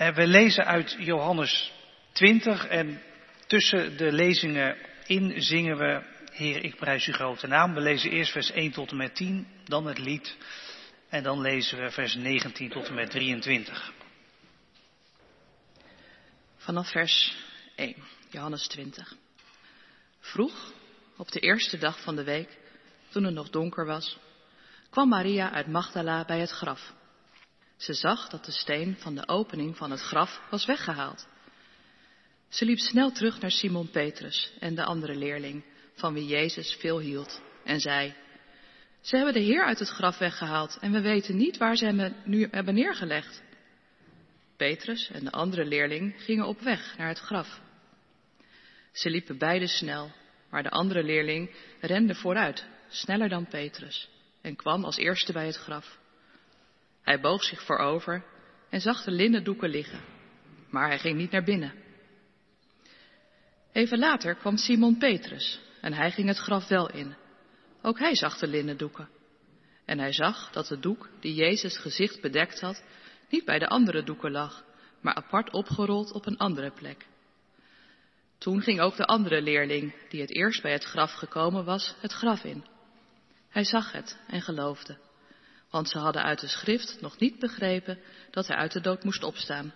[0.00, 1.72] En we lezen uit Johannes
[2.12, 3.02] 20 en
[3.46, 4.76] tussen de lezingen
[5.06, 7.74] in zingen we Heer, ik prijs uw grote naam.
[7.74, 10.36] We lezen eerst vers 1 tot en met 10, dan het lied
[11.08, 13.92] en dan lezen we vers 19 tot en met 23.
[16.56, 17.36] Vanaf vers
[17.76, 17.96] 1,
[18.30, 19.14] Johannes 20.
[20.20, 20.72] Vroeg,
[21.16, 22.58] op de eerste dag van de week,
[23.08, 24.18] toen het nog donker was,
[24.90, 26.92] kwam Maria uit Magdala bij het graf.
[27.80, 31.28] Ze zag dat de steen van de opening van het graf was weggehaald.
[32.48, 36.98] Ze liep snel terug naar Simon Petrus en de andere leerling, van wie Jezus veel
[36.98, 38.14] hield, en zei,
[39.00, 42.14] Ze hebben de Heer uit het graf weggehaald en we weten niet waar ze hem
[42.24, 43.42] nu hebben neergelegd.
[44.56, 47.60] Petrus en de andere leerling gingen op weg naar het graf.
[48.92, 50.12] Ze liepen beide snel,
[50.50, 54.08] maar de andere leerling rende vooruit, sneller dan Petrus,
[54.40, 55.99] en kwam als eerste bij het graf.
[57.02, 58.24] Hij boog zich voorover
[58.70, 60.00] en zag de linnen doeken liggen,
[60.70, 61.74] maar hij ging niet naar binnen.
[63.72, 67.14] Even later kwam Simon Petrus en hij ging het graf wel in.
[67.82, 69.08] Ook hij zag de linnen doeken.
[69.84, 72.82] En hij zag dat de doek die Jezus gezicht bedekt had,
[73.28, 74.64] niet bij de andere doeken lag,
[75.00, 77.06] maar apart opgerold op een andere plek.
[78.38, 82.12] Toen ging ook de andere leerling, die het eerst bij het graf gekomen was, het
[82.12, 82.64] graf in.
[83.48, 84.98] Hij zag het en geloofde,
[85.70, 87.98] want ze hadden uit de schrift nog niet begrepen
[88.30, 89.74] dat hij uit de dood moest opstaan.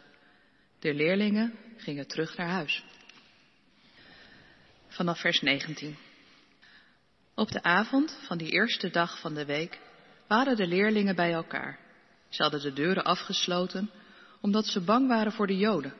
[0.79, 2.85] De leerlingen gingen terug naar huis.
[4.89, 5.97] Vanaf vers 19.
[7.35, 9.79] Op de avond van die eerste dag van de week
[10.27, 11.79] waren de leerlingen bij elkaar.
[12.29, 13.91] Ze hadden de deuren afgesloten
[14.41, 15.95] omdat ze bang waren voor de Joden.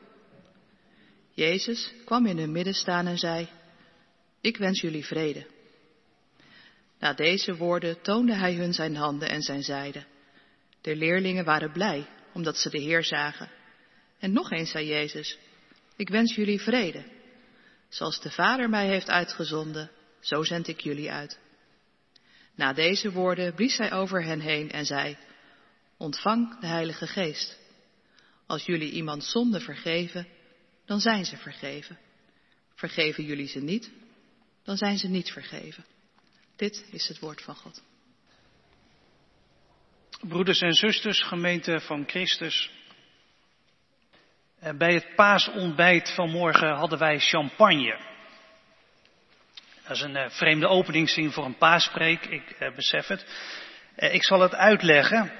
[1.33, 3.49] Jezus kwam in hun midden staan en zei,
[4.41, 5.47] ik wens jullie vrede.
[6.99, 10.05] Na deze woorden toonde hij hun zijn handen en zijn zijde.
[10.81, 13.49] De leerlingen waren blij omdat ze de Heer zagen.
[14.19, 15.37] En nog eens zei Jezus,
[15.95, 17.03] ik wens jullie vrede.
[17.89, 21.39] Zoals de Vader mij heeft uitgezonden, zo zend ik jullie uit.
[22.55, 25.17] Na deze woorden blies hij over hen heen en zei,
[25.97, 27.57] ontvang de Heilige Geest.
[28.47, 30.27] Als jullie iemand zonde vergeven,
[30.85, 31.99] dan zijn ze vergeven.
[32.75, 33.91] Vergeven jullie ze niet,
[34.63, 35.85] dan zijn ze niet vergeven.
[36.55, 37.83] Dit is het woord van God.
[40.21, 42.71] Broeders en zusters, gemeente van Christus.
[44.59, 47.97] Eh, bij het paasontbijt vanmorgen hadden wij champagne.
[49.87, 53.25] Dat is een uh, vreemde openingszin voor een paaspreek, ik uh, besef het.
[53.95, 55.31] Ik zal het uitleggen.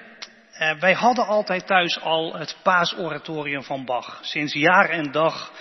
[0.80, 4.20] wij hadden altijd thuis al het paasoratorium van Bach.
[4.22, 5.52] Sinds jaar en dag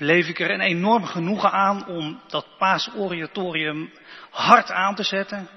[0.00, 3.92] bleef ik er een enorm genoegen aan om dat paasoratorium
[4.30, 5.48] hard aan te zetten.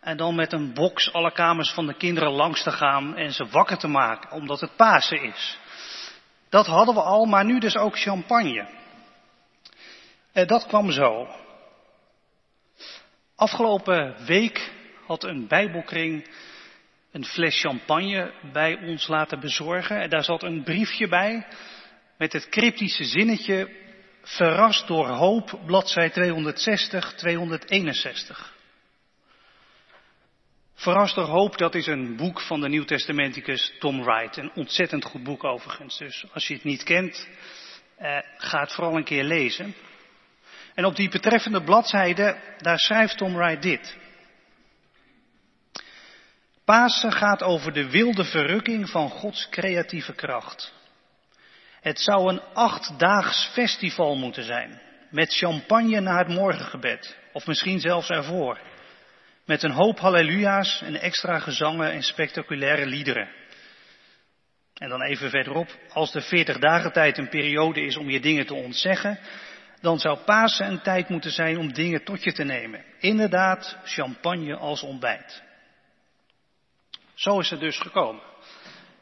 [0.00, 3.46] En dan met een box alle kamers van de kinderen langs te gaan en ze
[3.46, 5.58] wakker te maken, omdat het Pasen is.
[6.48, 8.68] Dat hadden we al, maar nu dus ook champagne.
[10.32, 11.28] En dat kwam zo.
[13.36, 14.72] Afgelopen week
[15.06, 16.28] had een Bijbelkring
[17.12, 20.00] een fles champagne bij ons laten bezorgen.
[20.00, 21.46] En daar zat een briefje bij
[22.20, 23.78] met het cryptische zinnetje
[24.22, 28.54] Verrast door hoop, bladzij 260, 261.
[30.74, 34.36] Verrast door hoop, dat is een boek van de Nieuwtestamenticus Tom Wright.
[34.36, 35.98] Een ontzettend goed boek overigens.
[35.98, 37.28] Dus als je het niet kent,
[37.96, 39.74] eh, ga het vooral een keer lezen.
[40.74, 43.96] En op die betreffende bladzijde, daar schrijft Tom Wright dit.
[46.64, 50.78] Pasen gaat over de wilde verrukking van Gods creatieve kracht.
[51.80, 54.80] Het zou een achtdaags festival moeten zijn.
[55.10, 57.16] Met champagne na het morgengebed.
[57.32, 58.60] Of misschien zelfs ervoor.
[59.44, 63.28] Met een hoop halleluja's en extra gezangen en spectaculaire liederen.
[64.74, 65.76] En dan even verderop.
[65.92, 69.18] Als de 40 dagen tijd een periode is om je dingen te ontzeggen.
[69.80, 72.84] Dan zou Pasen een tijd moeten zijn om dingen tot je te nemen.
[72.98, 75.42] Inderdaad, champagne als ontbijt.
[77.14, 78.22] Zo is het dus gekomen.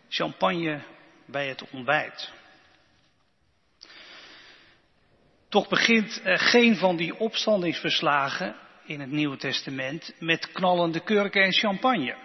[0.09, 0.83] Champagne
[1.27, 2.33] bij het ontbijt.
[5.49, 12.17] Toch begint geen van die opstandingsverslagen in het Nieuwe Testament met knallende kurken en champagne.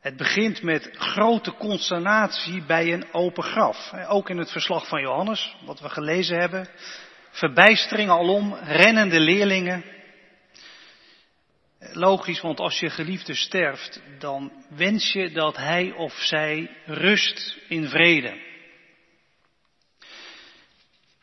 [0.00, 3.92] Het begint met grote consternatie bij een open graf.
[4.08, 6.68] Ook in het verslag van Johannes, wat we gelezen hebben.
[7.30, 9.84] Verbijstering alom, rennende leerlingen.
[11.78, 17.88] Logisch, want als je geliefde sterft, dan wens je dat hij of zij rust in
[17.88, 18.53] vrede.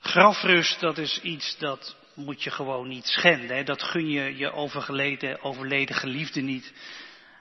[0.01, 3.55] Grafrust, dat is iets dat moet je gewoon niet schenden.
[3.55, 3.63] Hè?
[3.63, 6.73] Dat gun je je overgeleden, overleden geliefde niet.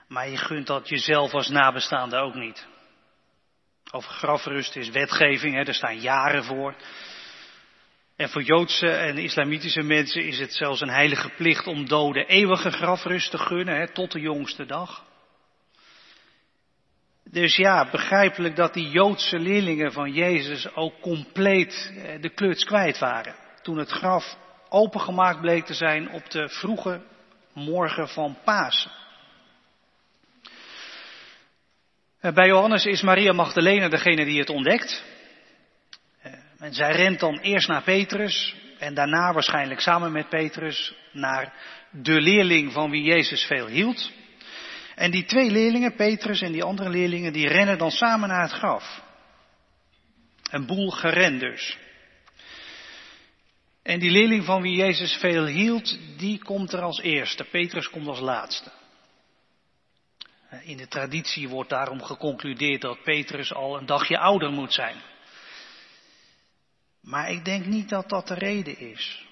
[0.07, 2.67] Maar je gunt dat jezelf als nabestaande ook niet.
[3.91, 6.75] Over grafrust is wetgeving, hè, er staan jaren voor.
[8.15, 12.71] En voor Joodse en islamitische mensen is het zelfs een heilige plicht om doden eeuwige
[12.71, 15.05] grafrust te gunnen, hè, tot de jongste dag.
[17.31, 23.35] Dus ja, begrijpelijk dat die Joodse leerlingen van Jezus ook compleet de kluts kwijt waren.
[23.61, 24.37] Toen het graf
[24.69, 27.01] opengemaakt bleek te zijn op de vroege
[27.53, 28.91] morgen van Pasen.
[32.21, 35.03] Bij Johannes is Maria Magdalena degene die het ontdekt.
[36.59, 41.53] En zij rent dan eerst naar Petrus en daarna waarschijnlijk samen met Petrus naar
[41.91, 44.11] de leerling van wie Jezus veel hield.
[45.01, 48.51] En die twee leerlingen, Petrus en die andere leerlingen, die rennen dan samen naar het
[48.51, 49.01] graf.
[50.49, 51.59] Een boel geren.
[53.83, 57.43] En die leerling van wie Jezus veel hield, die komt er als eerste.
[57.43, 58.71] Petrus komt als laatste.
[60.63, 64.97] In de traditie wordt daarom geconcludeerd dat Petrus al een dagje ouder moet zijn.
[67.01, 69.25] Maar ik denk niet dat dat de reden is.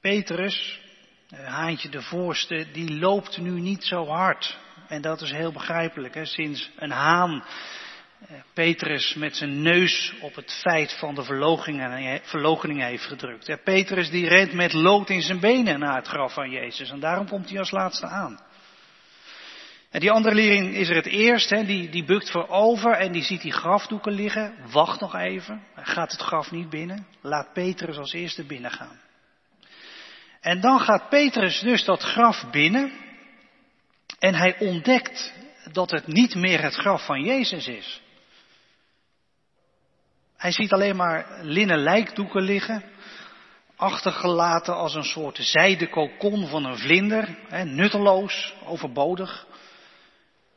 [0.00, 0.80] Petrus,
[1.30, 4.58] Haantje de Voorste, die loopt nu niet zo hard.
[4.88, 6.14] En dat is heel begrijpelijk.
[6.14, 6.24] Hè?
[6.24, 7.44] Sinds een haan
[8.54, 11.24] Petrus met zijn neus op het feit van de
[12.22, 13.56] verloochening heeft gedrukt.
[13.64, 16.90] Petrus die rent met lood in zijn benen naar het graf van Jezus.
[16.90, 18.40] En daarom komt hij als laatste aan.
[19.90, 23.22] En die andere leerling is er het eerst, hè, die, die bukt voorover en die
[23.22, 24.54] ziet die grafdoeken liggen.
[24.72, 27.06] Wacht nog even, gaat het graf niet binnen.
[27.20, 29.00] Laat Petrus als eerste binnengaan.
[30.44, 32.92] En dan gaat Petrus dus dat graf binnen.
[34.18, 35.32] En hij ontdekt
[35.72, 38.02] dat het niet meer het graf van Jezus is.
[40.36, 42.84] Hij ziet alleen maar linnen lijkdoeken liggen,
[43.76, 49.46] achtergelaten als een soort zijde kokon van een vlinder, hè, nutteloos, overbodig.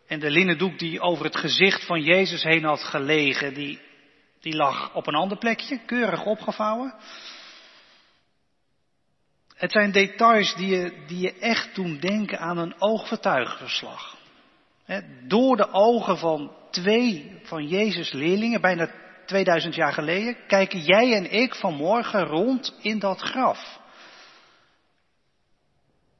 [0.07, 3.80] En de linnen doek die over het gezicht van Jezus heen had gelegen, die,
[4.42, 6.94] die lag op een ander plekje, keurig opgevouwen.
[9.57, 14.18] Het zijn details die je, die je echt doen denken aan een ooggetuigenverslag.
[15.27, 18.89] Door de ogen van twee van Jezus' leerlingen, bijna
[19.25, 23.80] 2000 jaar geleden, kijken jij en ik vanmorgen rond in dat graf.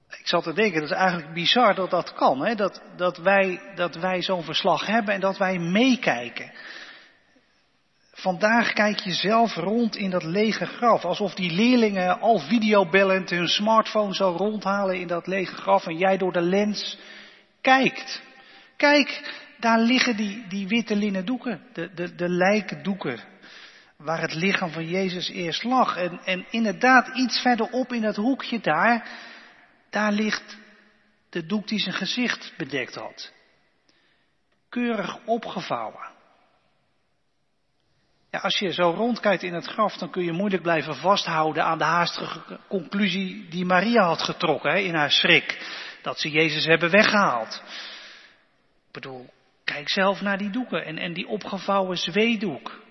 [0.10, 2.45] Ik zat te denken, dat is eigenlijk bizar dat dat kan.
[2.45, 2.56] Hè?
[2.56, 6.51] Dat, dat wij, dat wij zo'n verslag hebben en dat wij meekijken.
[8.19, 11.06] Vandaag kijk je zelf rond in dat lege graf.
[11.06, 15.88] Alsof die leerlingen al videobellend hun smartphone zo rondhalen in dat lege graf.
[15.88, 16.98] En jij door de lens
[17.62, 18.22] kijkt.
[18.75, 21.62] Kijk, daar liggen die, die witte linnen doeken.
[21.74, 23.19] De, de, de lijkdoeken.
[23.98, 25.98] Waar het lichaam van Jezus eerst lag.
[25.98, 29.10] En, en inderdaad, iets verderop in dat hoekje daar
[29.90, 30.58] daar ligt
[31.30, 33.31] de doek die zijn gezicht bedekt had.
[34.69, 36.16] Keurig opgevouwen.
[38.31, 41.77] Ja, als je zo rondkijkt in het graf, dan kun je moeilijk blijven vasthouden aan
[41.77, 45.59] de haastige conclusie die Maria had getrokken hè, in haar schrik.
[46.01, 47.63] Dat ze Jezus hebben weggehaald.
[48.88, 49.29] Ik bedoel,
[49.63, 52.85] kijk zelf naar die doeken en, en die opgevouwen zweedoek.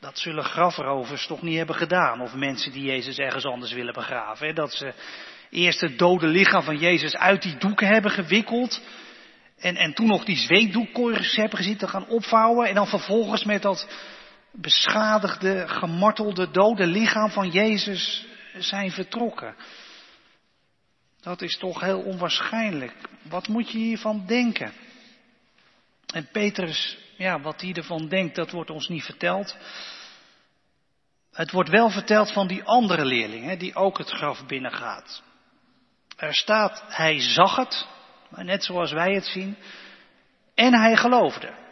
[0.00, 2.20] Dat zullen grafrovers toch niet hebben gedaan.
[2.20, 4.46] Of mensen die Jezus ergens anders willen begraven.
[4.46, 4.52] Hè?
[4.52, 4.92] Dat ze
[5.50, 8.82] eerst het dode lichaam van Jezus uit die doeken hebben gewikkeld.
[9.58, 12.68] En, en toen nog die zweetdoekkorens hebben gezien te gaan opvouwen.
[12.68, 13.88] En dan vervolgens met dat
[14.54, 18.26] beschadigde, gemartelde, dode lichaam van Jezus
[18.58, 19.56] zijn vertrokken.
[21.20, 22.94] Dat is toch heel onwaarschijnlijk.
[23.22, 24.72] Wat moet je hiervan denken?
[26.06, 29.56] En Petrus, ja, wat hij ervan denkt, dat wordt ons niet verteld.
[31.32, 35.22] Het wordt wel verteld van die andere leerling, hè, die ook het graf binnengaat.
[36.16, 37.86] Er staat, hij zag het,
[38.28, 39.56] net zoals wij het zien,
[40.54, 41.63] en hij geloofde.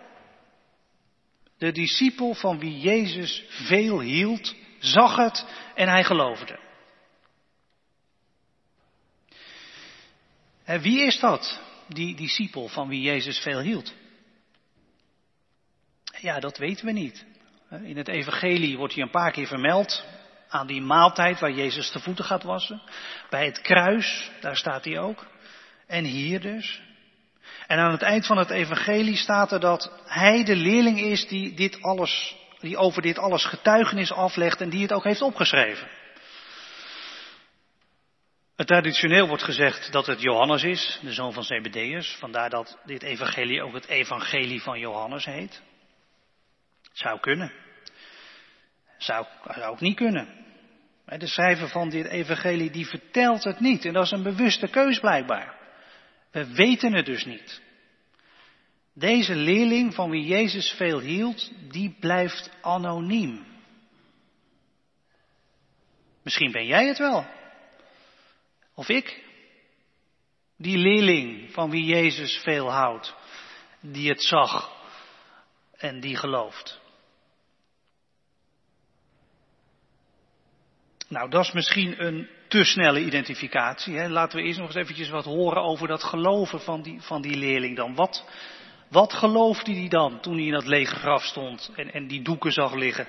[1.63, 6.59] De discipel van wie Jezus veel hield, zag het en hij geloofde.
[10.65, 13.95] En wie is dat, die discipel van wie Jezus veel hield?
[16.21, 17.25] Ja, dat weten we niet.
[17.71, 20.05] In het evangelie wordt hij een paar keer vermeld
[20.49, 22.83] aan die maaltijd waar Jezus de voeten gaat wassen.
[23.31, 25.27] Bij het kruis, daar staat hij ook.
[25.87, 26.81] En hier dus.
[27.67, 31.55] En aan het eind van het evangelie staat er dat hij de leerling is die
[31.55, 35.89] dit alles, die over dit alles getuigenis aflegt en die het ook heeft opgeschreven.
[38.57, 42.17] Traditioneel wordt gezegd dat het Johannes is, de zoon van Zebedeus.
[42.19, 45.63] Vandaar dat dit evangelie ook het evangelie van Johannes heet.
[46.93, 47.53] Zou kunnen.
[48.99, 50.29] Zou, zou ook niet kunnen.
[51.07, 53.85] De schrijver van dit evangelie die vertelt het niet.
[53.85, 55.62] En dat is een bewuste keus blijkbaar.
[56.33, 57.61] We weten het dus niet.
[58.95, 63.47] Deze leerling van wie Jezus veel hield, die blijft anoniem.
[66.23, 67.27] Misschien ben jij het wel.
[68.75, 69.25] Of ik.
[70.57, 73.15] Die leerling van wie Jezus veel houdt.
[73.81, 74.73] Die het zag
[75.77, 76.81] en die gelooft.
[81.09, 83.97] Nou, dat is misschien een te snelle identificatie.
[83.97, 84.09] Hè?
[84.09, 87.37] Laten we eerst nog eens eventjes wat horen over dat geloven van die, van die
[87.37, 87.95] leerling dan.
[87.95, 88.25] Wat,
[88.89, 92.53] wat geloofde hij dan toen hij in dat lege graf stond en, en die doeken
[92.53, 93.09] zag liggen?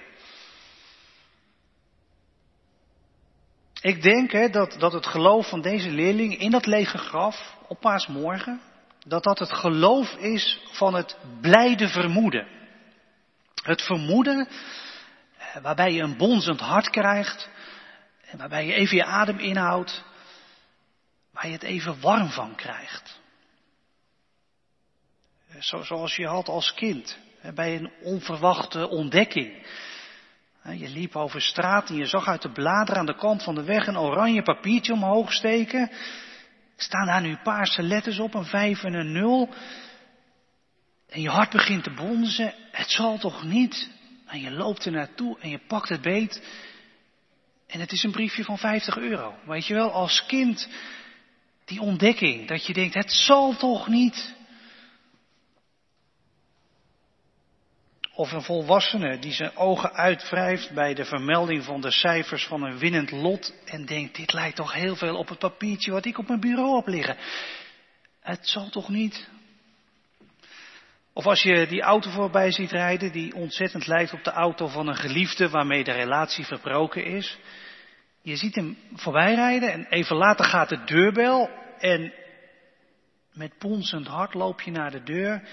[3.81, 7.79] Ik denk hè, dat, dat het geloof van deze leerling in dat lege graf op
[7.79, 8.61] paasmorgen,
[9.05, 12.47] dat dat het geloof is van het blijde vermoeden.
[13.63, 14.47] Het vermoeden
[15.37, 17.49] eh, waarbij je een bonzend hart krijgt,
[18.37, 20.03] waarbij je even je adem inhoudt,
[21.31, 23.21] waar je het even warm van krijgt.
[25.59, 27.17] Zoals je had als kind,
[27.53, 29.67] bij een onverwachte ontdekking.
[30.63, 33.63] Je liep over straat en je zag uit de bladeren aan de kant van de
[33.63, 35.91] weg een oranje papiertje omhoog steken.
[36.75, 39.49] Staan daar nu paarse letters op, een vijf en een nul.
[41.09, 42.53] En je hart begint te bonzen.
[42.71, 43.89] Het zal toch niet?
[44.25, 46.41] En je loopt er naartoe en je pakt het beet.
[47.73, 49.35] En het is een briefje van 50 euro.
[49.45, 50.67] Weet je wel, als kind
[51.65, 54.35] die ontdekking dat je denkt, het zal toch niet?
[58.15, 62.77] Of een volwassene die zijn ogen uitwrijft bij de vermelding van de cijfers van een
[62.77, 66.27] winnend lot en denkt, dit lijkt toch heel veel op het papiertje wat ik op
[66.27, 67.17] mijn bureau heb liggen.
[68.19, 69.29] Het zal toch niet?
[71.13, 74.87] Of als je die auto voorbij ziet rijden, die ontzettend lijkt op de auto van
[74.87, 77.37] een geliefde waarmee de relatie verbroken is.
[78.23, 81.49] Je ziet hem voorbij rijden en even later gaat de deurbel
[81.79, 82.13] en
[83.33, 85.47] met ponsend hart loop je naar de deur.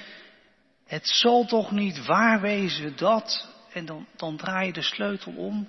[0.86, 5.68] Het zal toch niet waar wezen dat, en dan, dan draai je de sleutel om.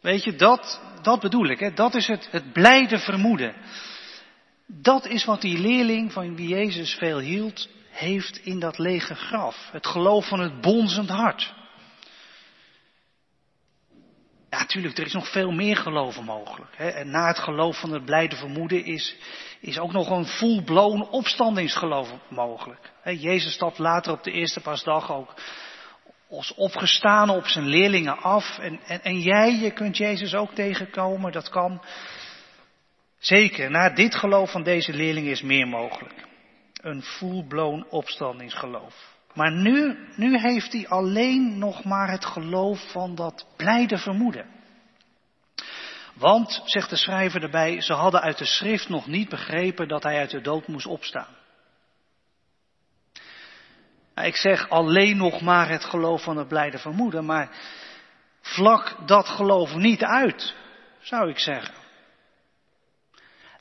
[0.00, 1.72] Weet je, dat, dat bedoel ik, hè?
[1.72, 3.54] dat is het, het blijde vermoeden.
[4.66, 9.68] Dat is wat die leerling van wie Jezus veel hield, heeft in dat lege graf.
[9.72, 11.54] Het geloof van het bonzend hart.
[14.60, 16.70] Natuurlijk, er is nog veel meer geloven mogelijk.
[16.76, 16.88] Hè?
[16.88, 19.16] En na het geloof van het blijde vermoeden is,
[19.60, 22.90] is ook nog een full-blown opstandingsgeloof mogelijk.
[23.02, 23.10] Hè?
[23.10, 25.34] Jezus stapt later op de eerste pasdag ook
[26.30, 28.58] als opgestaan op zijn leerlingen af.
[28.58, 31.82] En, en, en jij, je kunt Jezus ook tegenkomen, dat kan.
[33.18, 36.26] Zeker, na dit geloof van deze leerlingen is meer mogelijk.
[36.82, 39.18] Een full-blown opstandingsgeloof.
[39.40, 44.46] Maar nu, nu heeft hij alleen nog maar het geloof van dat blijde vermoeden.
[46.14, 50.18] Want, zegt de schrijver erbij, ze hadden uit de schrift nog niet begrepen dat hij
[50.18, 51.36] uit de dood moest opstaan.
[54.14, 57.50] Ik zeg alleen nog maar het geloof van het blijde vermoeden, maar
[58.40, 60.54] vlak dat geloof niet uit,
[61.00, 61.74] zou ik zeggen.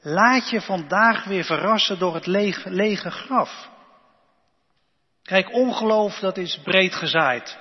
[0.01, 2.25] Laat je vandaag weer verrassen door het
[2.65, 3.77] lege graf.
[5.29, 7.57] Kijk, ongeloof dat is breed gezaaid.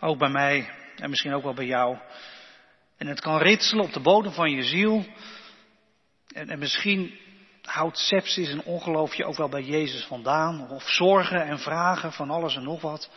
[0.00, 1.98] Ook bij mij en misschien ook wel bij jou.
[2.96, 5.06] En het kan ritselen op de bodem van je ziel.
[6.32, 7.18] En, en misschien
[7.62, 10.70] houdt sepsis en ongeloof je ook wel bij Jezus vandaan.
[10.70, 13.10] Of zorgen en vragen van alles en nog wat.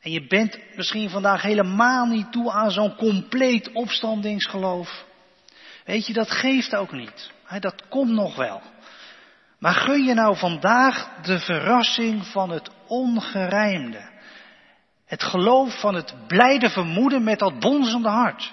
[0.00, 5.04] En je bent misschien vandaag helemaal niet toe aan zo'n compleet opstandingsgeloof.
[5.84, 7.30] Weet je, dat geeft ook niet.
[7.58, 8.62] Dat komt nog wel.
[9.58, 14.10] Maar gun je nou vandaag de verrassing van het ongerijmde.
[15.06, 18.52] Het geloof van het blijde vermoeden met dat bonzende hart.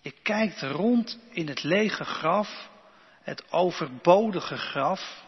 [0.00, 2.68] Je kijkt rond in het lege graf,
[3.22, 5.24] het overbodige graf,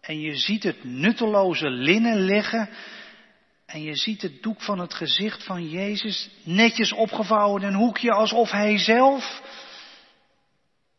[0.00, 2.68] en je ziet het nutteloze linnen liggen,
[3.66, 8.12] en je ziet het doek van het gezicht van Jezus netjes opgevouwen in een hoekje
[8.12, 9.42] alsof hij zelf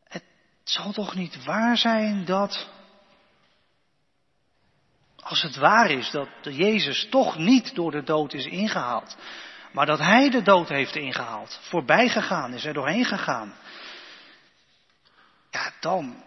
[0.08, 0.24] het
[0.64, 2.68] zal toch niet waar zijn dat,
[5.29, 9.17] als het waar is dat Jezus toch niet door de dood is ingehaald,
[9.71, 13.53] maar dat Hij de dood heeft ingehaald, voorbij gegaan is, er doorheen gegaan,
[15.51, 16.24] ja, dan,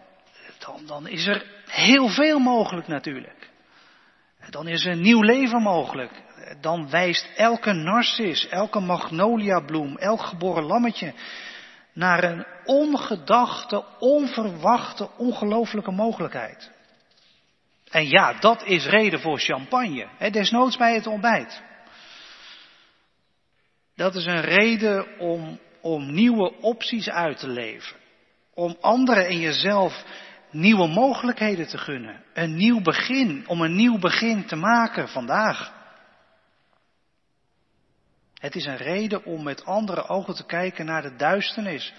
[0.59, 3.49] dan, dan is er heel veel mogelijk natuurlijk.
[4.49, 6.21] Dan is een nieuw leven mogelijk.
[6.61, 11.13] Dan wijst elke narcis, elke magnoliabloem, elk geboren lammetje
[11.93, 16.71] naar een ongedachte, onverwachte, ongelooflijke mogelijkheid.
[17.93, 20.07] En ja, dat is reden voor champagne.
[20.17, 21.61] Hè, desnoods bij het ontbijt.
[23.95, 27.97] Dat is een reden om, om nieuwe opties uit te leven.
[28.53, 30.03] Om anderen en jezelf
[30.51, 32.23] nieuwe mogelijkheden te gunnen.
[32.33, 35.73] Een nieuw begin, om een nieuw begin te maken vandaag.
[38.33, 41.93] Het is een reden om met andere ogen te kijken naar de duisternis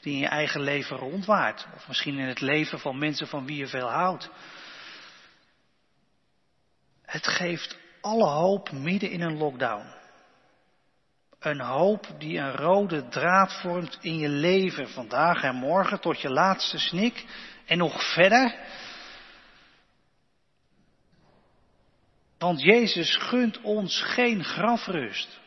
[0.00, 1.66] die in je eigen leven rondwaart.
[1.76, 4.30] Of misschien in het leven van mensen van wie je veel houdt.
[7.10, 9.84] Het geeft alle hoop midden in een lockdown.
[11.38, 16.30] Een hoop die een rode draad vormt in je leven vandaag en morgen tot je
[16.30, 17.24] laatste snik
[17.66, 18.54] en nog verder.
[22.38, 25.40] Want Jezus gunt ons geen grafrust.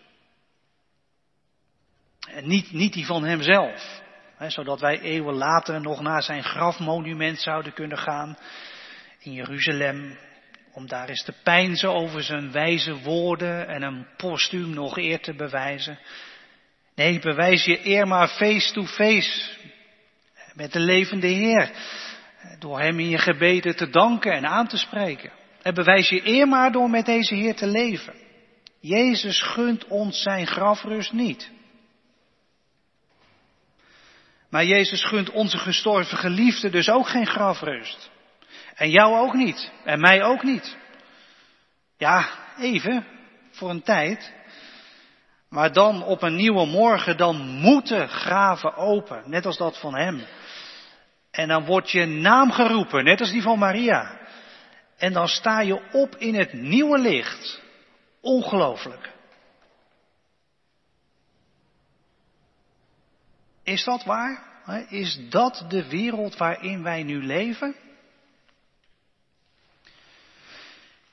[2.20, 4.01] En niet, niet die van Hemzelf.
[4.36, 8.38] Hè, zodat wij eeuwen later nog naar zijn grafmonument zouden kunnen gaan
[9.20, 10.17] in Jeruzalem.
[10.74, 15.34] Om daar eens te pijnzen over zijn wijze woorden en een postuum nog eer te
[15.34, 16.00] bewijzen.
[16.96, 19.50] Nee, bewijs je eer maar face to face
[20.53, 21.72] met de levende Heer.
[22.60, 25.32] Door Hem in je gebeden te danken en aan te spreken.
[25.62, 28.13] En bewijs je eer maar door met deze Heer te leven.
[28.80, 31.51] Jezus gunt ons zijn grafrust niet.
[34.50, 38.12] Maar Jezus gunt onze gestorven geliefde dus ook geen grafrust.
[38.75, 39.72] En jou ook niet.
[39.84, 40.77] En mij ook niet.
[41.98, 43.06] Ja, even,
[43.51, 44.34] voor een tijd.
[45.50, 50.25] Maar dan op een nieuwe morgen, dan moeten graven open, net als dat van hem.
[51.32, 54.20] En dan wordt je naam geroepen, net als die van Maria.
[54.98, 57.62] En dan sta je op in het nieuwe licht.
[58.22, 59.12] Ongelooflijk.
[63.63, 64.51] Is dat waar?
[64.89, 67.75] Is dat de wereld waarin wij nu leven?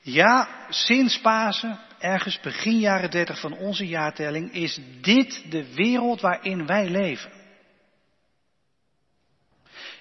[0.01, 6.65] Ja, sinds Pasen, ergens begin jaren 30 van onze jaartelling, is dit de wereld waarin
[6.65, 7.31] wij leven.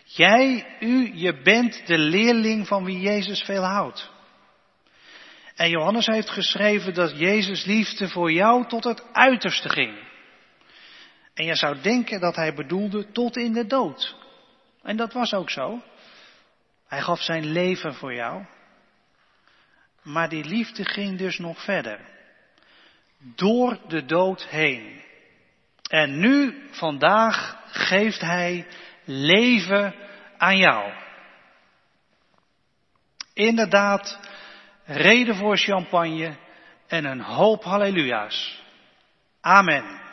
[0.05, 4.11] Jij, u, je bent de leerling van wie Jezus veel houdt.
[5.55, 9.99] En Johannes heeft geschreven dat Jezus liefde voor jou tot het uiterste ging.
[11.35, 14.17] En je zou denken dat hij bedoelde tot in de dood.
[14.83, 15.83] En dat was ook zo.
[16.87, 18.45] Hij gaf zijn leven voor jou.
[20.03, 22.01] Maar die liefde ging dus nog verder.
[23.19, 25.03] Door de dood heen.
[25.91, 28.67] En nu, vandaag, geeft hij
[29.05, 29.95] leven
[30.39, 30.93] aan jou.
[33.35, 34.19] Inderdaad,
[34.85, 36.37] reden voor champagne
[36.87, 38.63] en een hoop halleluja's.
[39.41, 40.10] Amen.